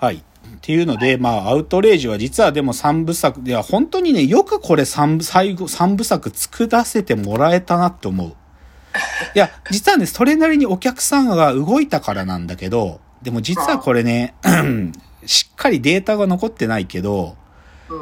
[0.00, 0.16] はい。
[0.16, 0.20] っ
[0.62, 8.28] ていうので、まあ、アウトレイジは実はでも三部作、いや、本当にね、よくこれ三部、最後、三部作作らせてもらえたなって思う。
[9.36, 14.34] いや、実はね、それなりにお客さんが動いたからなんだけど、でも実はこれね、
[15.26, 17.36] しっかりデータが残ってないけど、
[17.90, 17.98] うん。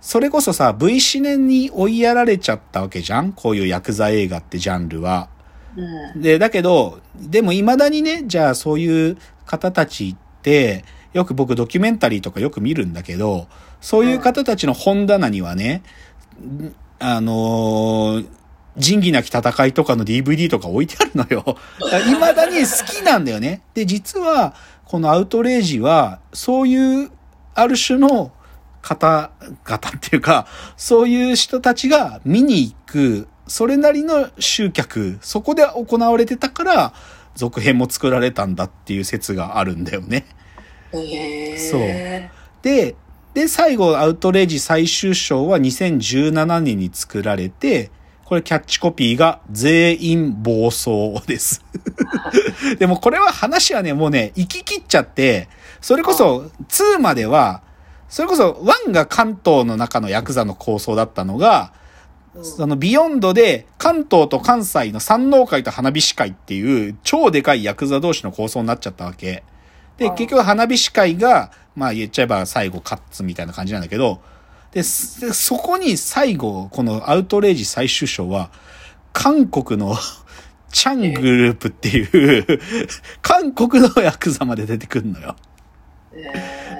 [0.00, 3.32] それこそさ、V シネに追いやられちゃったわけじゃん？
[3.32, 5.28] こういうヤクザ映画ってジャンルは。
[6.14, 6.22] うん。
[6.22, 9.16] で、だけど、でも未だにね、じゃあそういう
[9.46, 13.48] 方たちって、よく僕ドキュメンタリーとかよく見るんだけど、
[13.80, 15.82] そういう方たちの本棚にはね、
[16.98, 18.26] あのー
[18.76, 21.56] 仁義なき戦いとかの DVD とか置いてあるのよ。
[21.80, 23.62] 未だに好きなんだよね。
[23.74, 27.10] で、実は、このアウトレイジは、そういう、
[27.54, 28.32] ある種の
[28.80, 36.92] 方々っていうか、そういう人たちが見に行く、それなりの集客、そこで行われてたから、
[37.34, 40.26] 続編も作られたんだっていう説があるんだよね。
[40.92, 41.80] そう
[42.62, 42.96] で、
[43.34, 47.90] で、最後、アウトレイジ最終章は2017年に作られて、
[48.24, 51.64] これキャッチコピーが全員暴走です。
[52.78, 55.48] でもこれは話はね、もうね、行き切っちゃって、
[55.80, 57.62] それこそ2までは、
[58.08, 58.52] それこそ
[58.86, 61.72] 1が関東の中のヤクザの構想だったのが、
[62.42, 69.42] そのビヨンドで関東と関西の山王会と花火師会っていう超でかいヤクザ同士の構想になっちゃったわけ。
[70.00, 74.20] で、うん結局花火師会が、まあ言っちゃえば最後カッツみたいな感じなんだけど、
[74.72, 78.50] で、そこに最後、このアウトレイジ最終章は、
[79.12, 79.96] 韓国の
[80.72, 82.60] チャングループっていう、
[83.20, 85.36] 韓国のヤクザまで出てくるのよ。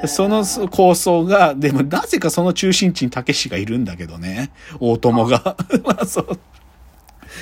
[0.06, 4.50] その構想が、でもなぜかその中心地にたけしがいるんだけどね。
[4.78, 5.56] 大友が。
[5.84, 6.30] まあそう。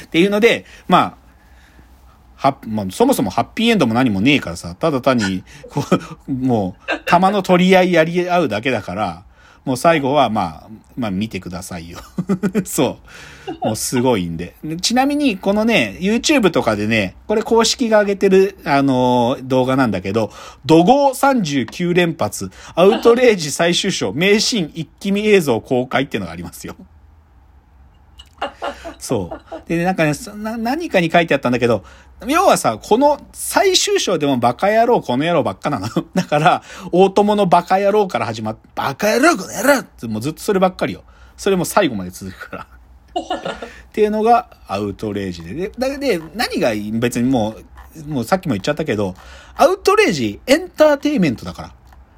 [0.07, 1.28] っていうので、まあ、
[2.39, 5.83] は、まあ、そもそもハッピーエンドも何もねえからさ、ただ単に、 こ
[6.29, 9.25] う、もう、弾の取り合いやり合うだけだから、
[9.65, 11.99] もう最後は、まあ、まあ見てくださいよ。
[12.65, 12.99] そ
[13.63, 13.67] う。
[13.67, 14.55] もうすごいんで。
[14.81, 20.31] ちなみに、このね、YouTube とかでね、これ公式が上げてる、あのー動画なんだけど、
[20.65, 26.77] 怒号39連発、アウトレイジ最終章、名シーン一気見映像公開っていうのがありますよ。
[28.99, 29.69] そう。
[29.69, 30.13] で、なんかね、
[30.59, 31.85] 何かに書いてあったんだけど、
[32.27, 35.89] 要はさ、この最終章でもバカ野郎、この野郎ばっかなの。
[36.15, 41.05] だから、大友のバカ野郎から始まって、バカ野郎、この野郎ってもうずっとそればっかりよ。
[41.37, 42.67] それも最後まで続くから。
[43.19, 45.55] っていうのがアウトレイジで。
[45.55, 47.57] で、だで何が別にも
[47.97, 49.15] う、もうさっきも言っちゃったけど、
[49.57, 51.73] アウトレイジエンターテイメントだから。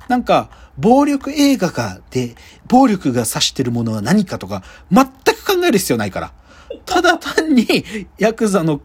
[0.09, 2.35] なんか、暴力映画が、で、
[2.67, 5.07] 暴力が指してるものは何かとか、全
[5.41, 6.33] く考える必要ないから。
[6.87, 7.67] ただ単に、
[8.19, 8.81] ヤクザの、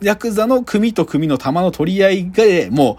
[0.00, 2.96] ヤクザの組と組の弾の取り合いが、もう、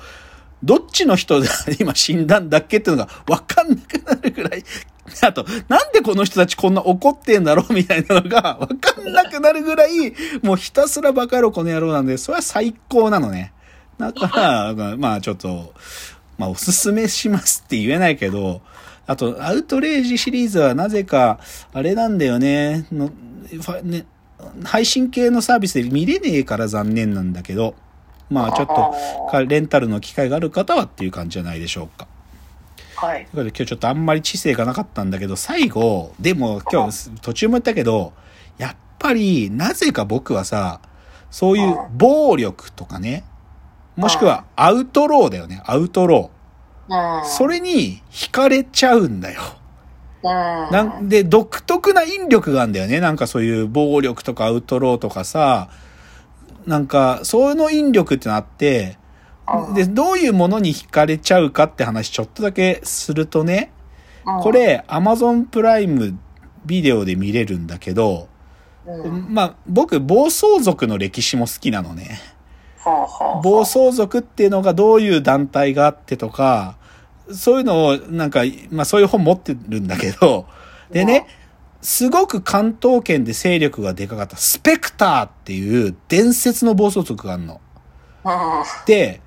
[0.64, 1.48] どっちの人が
[1.80, 4.64] 今死んだんだっけっていうのが分かんなくなるぐらい。
[5.22, 13.54] あと、なんでこの人たちこんな怒ってんだろうみたいなのが 分かんなくなるぐらい、もうひたすらバカ野郎この野郎なんで、それは最高なのね。
[14.00, 15.74] だから、まあちょっと、
[16.38, 18.62] まあおすすめしますって言えないけど、
[19.06, 21.40] あと、アウトレイジシリーズはなぜか、
[21.74, 24.06] あれなんだよね、のファね
[24.64, 27.76] 配信系のサービスで見れねえから残念なんだけど、
[28.30, 32.08] まあちょっとかレンタルの機会がある方はっていう感じじゃないでしょうか。
[32.96, 33.18] はい。
[33.18, 38.14] ということで今日ちょっとあんまり知性がなかったんだけど、最後、でも今日途中も言ったけど、
[38.58, 40.80] やっぱりなぜか僕はさ、
[41.30, 43.24] そういう暴力とかね、
[43.96, 46.43] もしくはアウトローだよね、アウトロー。
[46.94, 47.30] うん。
[47.30, 49.42] それに惹かれちゃうんだよ。
[50.24, 50.30] うん。
[50.30, 53.00] なんで、独特な引力があるんだよね。
[53.00, 55.70] なんかそういう暴力とかアウトローとかさ、
[56.66, 58.98] なんか、その引力ってのあって、
[59.52, 63.72] うんで、どういうものに惹かれちゃうかって話ちょっとだけするとね、
[64.26, 66.18] うんこ、れ、アマゾンプライム
[66.66, 68.30] ビデオで見れるんだけど、
[68.86, 69.34] うん。
[69.34, 72.20] まあ、僕、暴走族の歴史も好きなのね。
[73.44, 76.78] 暴走族っていうのがどういう団体があってとか、
[77.32, 80.46] そういうのを、なんか、まあそういう本持ってるんだけど、
[80.92, 81.28] でね、
[81.82, 87.62] すごく関東圏で勢力がでかかったスペクターっていう伝説の暴走族があるの。
[88.26, 88.32] うん。
[88.86, 89.22] で、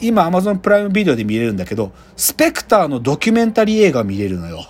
[0.00, 4.66] 今 Amazon プライムビデオで見れるんだけど、スペクターのドキュメンタリー映画見れるのよ。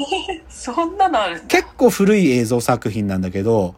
[0.49, 1.43] そんなのある。
[1.49, 3.75] 結構古い映像作品なんだけど、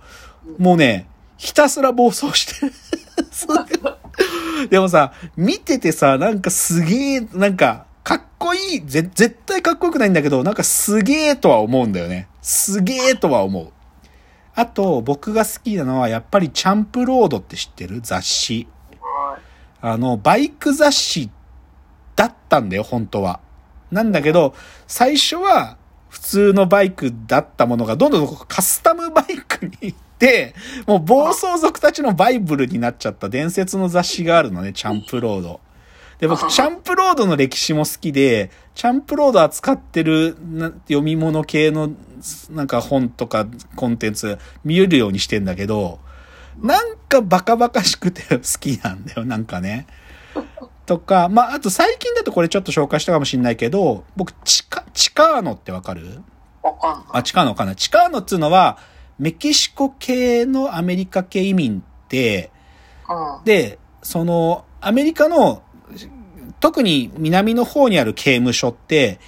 [0.59, 1.09] もうね、
[1.39, 2.73] ひたすら暴走してる。
[4.71, 12.29] でもさ、見ててさ、なんかすげえ、なんか、かっこいい、ぜ、絶対かっこよくないんだけど、なんかすげえとは思うんだよね。
[12.41, 13.73] すげえとは思う。
[14.55, 18.01] あと、僕が好きなのは、やっぱりチャンプロードって知ってる？
[18.01, 18.69] 雑誌。
[19.81, 21.31] あの、バイク雑誌
[22.15, 23.41] だったんだよ、本当は。
[23.91, 24.55] なんだけど、
[24.87, 25.77] 最初は
[26.09, 30.55] 普通のバイクだったものがどんどんカスタムバイクに行って、
[30.87, 35.61] もう暴走族たちのバイブルになっちゃった伝説の雑誌があるのね、チャンプロード。
[36.19, 41.91] で、僕、チャンプロードの歴史も好きで、チャンプロード扱ってるな読み物系の
[42.51, 45.99] なんか本とかコンテンツ見えるようにしてんだけど、
[46.61, 49.87] なんかバカバカしくて好きなんだよ、なんかね。
[50.87, 56.23] とか、まあ、あと最近だとこれちょっと紹介したかもしんないけど、僕、チカ、チカーノってわかる？
[56.63, 57.05] わかんない。
[57.13, 58.79] あ、チカーノかなチカーノっつうのは、
[59.19, 62.51] メキシコ系のアメリカ系移民って、
[63.09, 63.45] うん。
[63.45, 65.63] で、その、アメリカの、
[66.61, 69.21] 特に南の方にある刑務所って、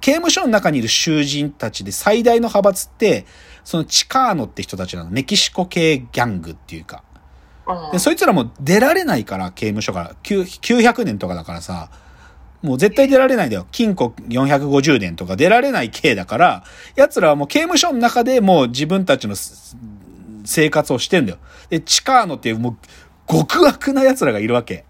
[0.00, 3.26] 刑務所の中にいる囚人たちで最大の派閥って、
[3.64, 5.10] そのチカーノって人たちなの。
[5.10, 7.02] メキシコ系ギャングっていうか。
[7.66, 10.14] うんで、そいつらも出られないから、刑務所から。
[10.22, 11.90] 9 900年とかだからさ、
[12.60, 13.66] もう絶対出られないんだよ。
[13.72, 16.64] 禁錮450年とか出られない刑だから、
[16.96, 19.76] 奴らはもう刑務所の中でもう自分たちのす
[20.44, 21.38] 生活をしてんだよ。
[21.68, 22.76] で、チカーノっていうもう
[23.30, 24.84] 極悪な奴らがいるわけ。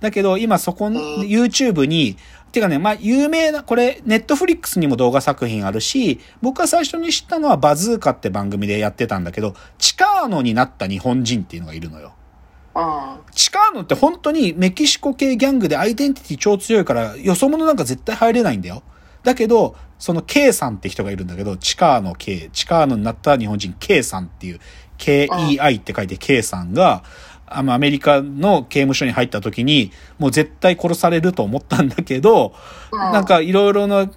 [0.00, 2.16] だけど、今そこの YouTube に、
[2.52, 12.12] てかね、まあ、有名な、これ、ネットフリックスにも動画作品あるし、僕が最初に知ったのはバズーカって番組でやってたんだけど、チカーノになった日本人っていうのがいるのよ。
[12.74, 13.32] うん。
[13.32, 18.82] チカーノって本当にメキシコ系ギャングでアイデンティティ超強いから、よそ者なんか絶対入れないんだよ。
[19.22, 24.60] だけど、その K さんって人がいるんだけど、チカーノ K、チカーノになった日本人 K さんっていう、
[24.98, 27.02] KEI って書いて K さんが、
[27.50, 32.54] アメリカの刑務所に入った時に、もう絶対殺されると思ったんだけど、
[32.92, 34.10] うんなんかいろいろな、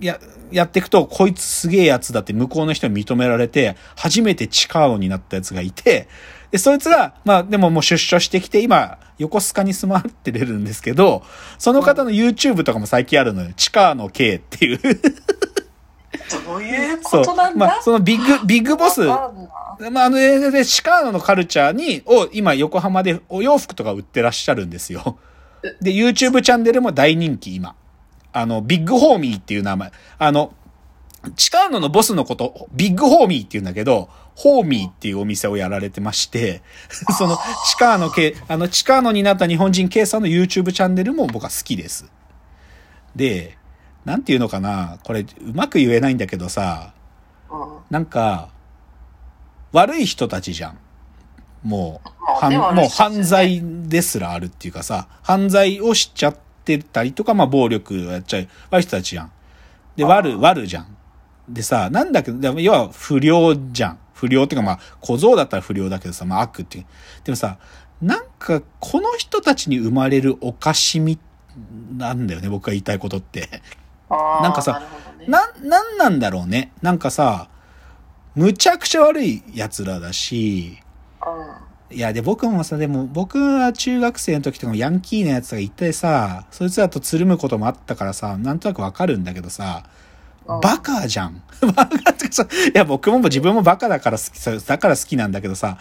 [0.00, 0.18] や、
[0.50, 6.08] やっていくと、こいつすげえやつだって向こうの人に認められて、初めてチカーノになったやつがいて、
[6.50, 11.22] で、そいつが、まあでももう出所してきて、今、横須賀に住まってれるんですけど、
[11.58, 13.50] その方の YouTube とかも最近あるのよ。
[13.56, 14.80] チカーノ K っていう。
[16.38, 17.58] どういうことなん。
[17.58, 17.66] だ？
[17.66, 25.18] まあ、そのビッグ、ビッグボス、まあ、あの、で、でシカーノのカルチャーに、を今横浜でお洋服とか売ってらっしゃるんですよ。
[25.80, 27.74] で、YouTube チャンネルも大人気今。
[28.32, 29.90] あの、ビッグホーミーっていう名前。
[30.18, 30.54] あの、
[31.36, 36.62] チカーノのボスのこと、ビッグホーミーって言うんだけど、ホーミーっていうお店をやられてまして、
[37.18, 37.36] その、
[37.68, 42.06] チカーノ系、あの、チカーノになった日本人系さんの YouTube チャンネルも僕は好きです。
[43.14, 43.58] で、
[44.04, 46.92] なんていうのかな、これ、うまく言えないんだけどさ、
[47.50, 48.50] うんなんか、
[49.72, 50.78] 悪い人たちじゃん。
[51.62, 59.32] もう、もう犯罪ですらあるっていうかさ、犯罪をしちゃってたりとか、まあ暴力をやっちゃう悪い人たちじゃん。
[59.96, 60.96] で、悪、悪じゃん。
[61.48, 63.98] でさ、なんだけど、要は不良じゃん。
[64.14, 66.86] 不良っていうかまあ、小僧だったら不良だけどさ、まあ悪っていう。
[67.24, 67.58] でもさ、
[68.00, 71.18] なんか、この人たちに生まれるおかしみ
[71.96, 73.62] なんだよね、僕が言いたいことって。
[74.10, 74.80] なんかさ
[75.18, 76.72] ねな、なんなんだろうね。
[76.82, 77.48] なんかさ、
[78.34, 80.78] むちゃくちゃ悪い奴らだし、
[81.92, 90.00] いや、で、僕もさ、でも、僕は中学生の時とかもヤンキーなやつがいてさ、そいつらとつるむこともあったからさ、なんとなくわかるんだけどさ、うん
[90.62, 91.42] バカじゃん。
[91.76, 95.78] バカってかさ、いや、僕も自分もバカだから好きさ、だから好きなんだけどさ、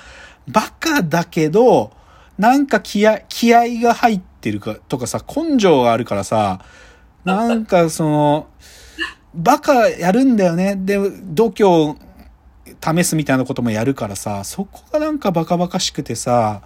[0.48, 1.92] バカだけど、
[2.38, 6.60] なんか気合、気合が入ってるか、とかさ、根性があるからさ、
[7.24, 8.48] なんかその、
[9.34, 10.76] バカやるんだよね。
[10.76, 11.96] で、度胸を
[12.84, 16.62] 試すみたいなこともやるからさ、そこがなんかバカバカしくてさ、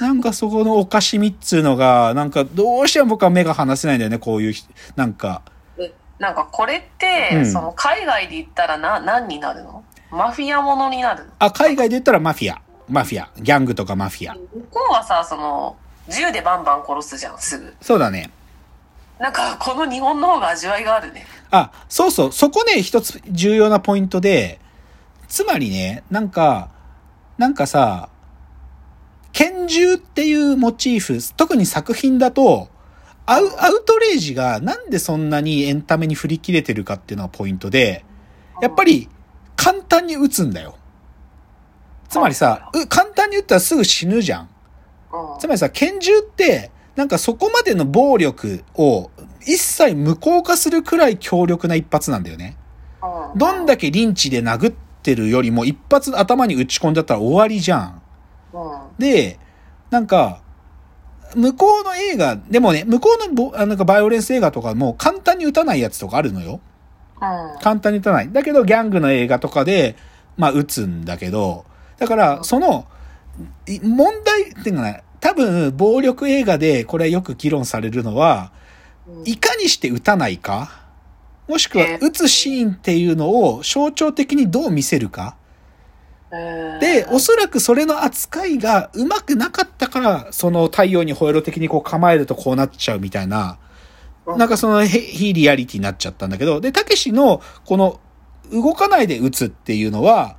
[0.00, 5.42] なんかそこのおかしみっつうのが、なんかどうしても僕は目が離せないんだよね、こういうひ、なんか。
[5.78, 9.82] えなんかこれって、うんその海外で言ったらな何になるの？
[10.10, 11.24] マフィアものになる？
[11.24, 12.60] のあ、海外で言ったらマフィア。
[12.88, 13.30] マフィア。
[13.40, 14.34] ギャングとかマフィア。
[14.34, 14.40] 向
[14.70, 15.76] こうはさその
[16.08, 18.30] 銃でバンバン殺すじゃんすぐそうだね。
[19.18, 22.32] なんかこの日本の方が味わいがあるねあ、そうそう。
[22.32, 24.60] そこね、一つ重要なポイントで、
[25.28, 26.70] つまりね、なんか、
[27.38, 28.08] なんかさ、
[29.32, 32.68] 拳銃っていうモチーフ、特に作品だと、
[33.26, 38.04] アウアウトレイジがなんでそんなにエンタメに振り切れてるかっていうのがポイントで、
[38.62, 39.08] やっぱり
[39.56, 40.76] 簡単に撃つんだよ。
[42.08, 44.48] つまりさ、う簡単に撃ったらすぐ死ぬじゃん
[45.40, 49.10] つまりさ、拳銃って、なんかそこまでの暴力を
[49.42, 52.56] 一切無効化するくらい強力な一発なんだよね。
[53.02, 58.02] うんどんだけリンチで殴ってるよりも一発頭に打ち込んじゃったら終わりじゃん。
[58.52, 59.38] うんで、
[59.90, 60.40] なんか、
[61.34, 66.60] 向こうの映画、でもね、向こうのなんかバイオレンス映画とかも簡単に撃たないやつとかあるのよ。
[67.20, 68.32] うん簡単に撃たない。
[68.32, 69.96] だけどギャングの映画とかで、
[70.36, 71.66] まあ撃つんだけど、
[71.98, 72.86] だから、その、
[73.66, 78.52] い問題っていうかね、多分暴力映画でこれよく議論されるのは、
[79.08, 79.28] うん。
[79.28, 80.86] いかにして撃たないか？
[81.48, 81.98] もしくはえー。
[82.00, 85.36] 打つシーンっていうのを象徴的にどう見せるか？
[86.30, 86.78] えー。
[86.78, 93.58] で、おそらくそれの扱いがうまくなかったから、その太陽にホエロ的にこう構えるとこうなっちゃうみたいな、
[94.26, 94.38] うん。
[94.38, 97.98] なんかそのヘ非リアリティになっちゃったんだけど、で、たけしのこの
[98.52, 100.36] 動かないで打つっていうのは、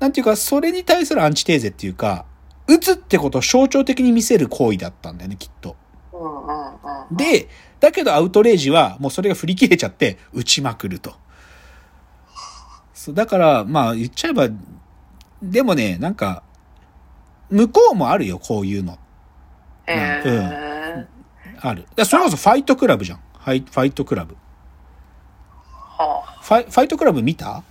[0.00, 2.26] なんていうか、それに対するアンチテーゼっていうか、
[2.66, 5.76] 打つってことを象徴的に見せる行為だったんだよね、きっと。
[6.12, 6.64] うんうん
[7.10, 7.16] うん。
[7.16, 7.48] で、
[7.80, 11.14] だけどアウトレイジはもうそれが振り切れちゃって打ちまくると。
[12.94, 14.48] そうだから、まあ言っちゃえば、
[15.42, 16.42] でもね、なんか、
[17.50, 18.98] 向こうもあるよ、こういうの。
[19.86, 21.06] えー
[21.60, 21.82] ある。
[21.82, 23.18] だからそれこそファイトクラブじゃん。
[23.38, 24.36] ファイファイトクラブ。
[25.62, 26.38] はあ。
[26.42, 27.62] ファイファイトクラブ見た？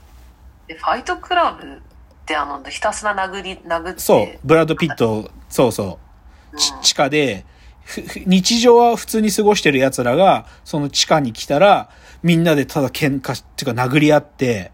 [0.67, 1.81] でファイトクラブ？
[2.23, 3.99] ってあの、ひたすら殴り、殴って。
[3.99, 4.39] そう。
[4.43, 5.99] ブラッド・ピット、そうそ
[6.53, 6.57] う。
[6.57, 7.45] ちうん地下で、
[8.25, 11.89] 日常は普通に過ごしてる奴らが、その地下に来たら、
[12.21, 14.71] みんなでただ喧嘩し、っていうか殴り合って、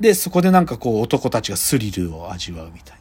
[0.00, 2.98] で、そこでなんかこう男たちがスリルを味わうみたい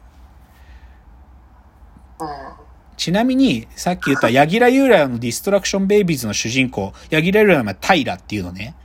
[2.19, 2.25] な。
[2.25, 2.65] うん。
[2.97, 8.75] ちなみに、さっき言った柳楽優弥のディストラクションベイビーズの主人公、柳楽優来の名前タイラっていうのね。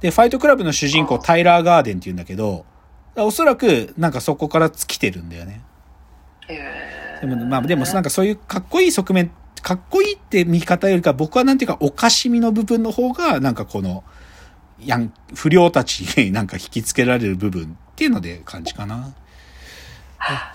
[0.00, 2.64] で、ファイトクラブの主人公タイラー・ダーデンって言うんだけど、
[3.24, 5.60] おそらくなんかそこからつけてるんだよね。
[6.48, 9.30] えでも、まあでもなんかそういうかっこいい側面、
[9.62, 14.04] かっこいいって見方よりか僕はなんていうかおかしみの部分の方がなんかこの、
[14.80, 19.14] やん、不良たちになんか引きつけられる部分っていうので感じかな。
[20.18, 20.54] あ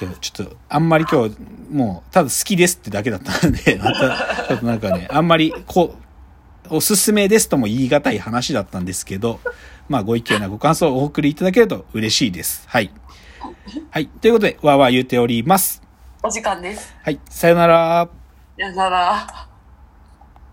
[0.00, 1.36] 今日ちょっとあんまり今日
[1.70, 6.07] もうただ好きですってだけだったんで、またちょっとなんかね、あんまりこう、
[6.70, 9.40] おすすめですとも言い難い話だったんですけど、
[9.88, 12.64] まあご意見やご感想をお送りいただけると嬉しいです。
[12.68, 12.90] はい。
[13.90, 14.06] はい。
[14.06, 15.82] ということで、わーわー言うております。
[16.22, 16.94] お時間です。
[17.02, 17.20] はい。
[17.28, 18.08] さよなら。
[18.58, 19.47] さよなら。